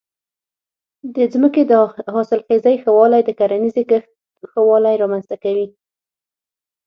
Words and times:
د 1.15 1.17
ځمکې 1.33 1.61
د 1.71 1.71
حاصلخېزۍ 2.15 2.75
ښه 2.83 2.91
والی 2.97 3.21
د 3.25 3.29
کرنیزې 3.39 3.83
کښت 3.89 4.11
ښه 4.51 4.59
والی 4.69 4.95
رامنځته 5.01 5.35
کوي. 5.43 5.67